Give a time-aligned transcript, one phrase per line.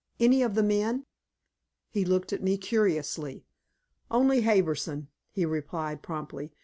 [0.19, 1.05] Any of the men?"
[1.91, 3.45] He looked at me curiously.
[4.09, 6.53] "Only Harbison," he replied promptly.